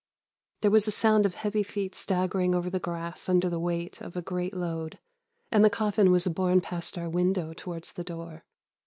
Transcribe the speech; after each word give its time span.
"There 0.61 0.71
was 0.71 0.87
a 0.87 0.91
sound 0.91 1.27
of 1.27 1.35
heavy 1.35 1.61
feet 1.61 1.93
staggering 1.93 2.55
over 2.55 2.71
the 2.71 2.79
grass 2.79 3.29
under 3.29 3.51
the 3.51 3.59
weight 3.59 4.01
of 4.01 4.15
a 4.17 4.21
great 4.23 4.55
load, 4.55 4.97
and 5.51 5.63
the 5.63 5.69
coffin 5.69 6.09
was 6.09 6.25
borne 6.25 6.59
past 6.59 6.97
our 6.97 7.07
window 7.07 7.53
towards 7.53 7.91
the 7.91 8.03
door. 8.03 8.43